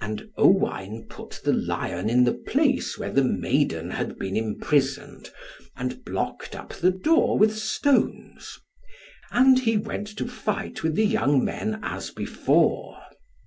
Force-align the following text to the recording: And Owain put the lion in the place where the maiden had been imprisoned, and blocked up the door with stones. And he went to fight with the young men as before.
And 0.00 0.30
Owain 0.38 1.08
put 1.10 1.42
the 1.44 1.52
lion 1.52 2.08
in 2.08 2.24
the 2.24 2.32
place 2.32 2.96
where 2.96 3.12
the 3.12 3.22
maiden 3.22 3.90
had 3.90 4.18
been 4.18 4.34
imprisoned, 4.34 5.28
and 5.76 6.02
blocked 6.06 6.56
up 6.56 6.72
the 6.72 6.90
door 6.90 7.36
with 7.36 7.54
stones. 7.54 8.58
And 9.30 9.58
he 9.58 9.76
went 9.76 10.06
to 10.16 10.26
fight 10.26 10.82
with 10.82 10.94
the 10.94 11.04
young 11.04 11.44
men 11.44 11.80
as 11.82 12.10
before. 12.10 12.96